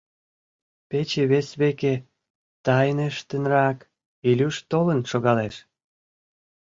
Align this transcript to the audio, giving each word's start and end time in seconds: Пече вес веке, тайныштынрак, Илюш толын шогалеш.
Пече 0.89 1.23
вес 1.31 1.49
веке, 1.61 1.93
тайныштынрак, 2.65 3.79
Илюш 4.29 4.55
толын 4.71 4.99
шогалеш. 5.11 5.55